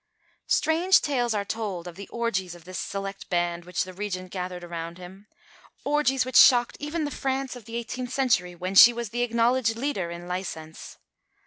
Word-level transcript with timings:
Strange 0.47 0.99
tales 0.99 1.35
are 1.35 1.45
told 1.45 1.87
of 1.87 1.95
the 1.95 2.07
orgies 2.07 2.55
of 2.55 2.65
this 2.65 2.79
select 2.79 3.29
band 3.29 3.65
which 3.65 3.83
the 3.83 3.93
Regent 3.93 4.31
gathered 4.31 4.63
around 4.63 4.97
him 4.97 5.27
orgies 5.85 6.25
which 6.25 6.37
shocked 6.37 6.75
even 6.79 7.05
the 7.05 7.11
France 7.11 7.55
of 7.55 7.65
the 7.65 7.75
eighteenth 7.75 8.11
century, 8.11 8.55
when 8.55 8.73
she 8.73 8.93
was 8.93 9.09
the 9.09 9.21
acknowledged 9.21 9.75
leader 9.75 10.09
in 10.09 10.27
licence. 10.27 10.97